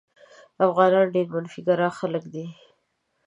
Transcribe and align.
افغانان 0.65 1.05
ډېر 1.15 1.27
منفي 1.33 1.61
ګرا 1.67 1.89
خلک 1.99 2.23
دي. 2.33 2.45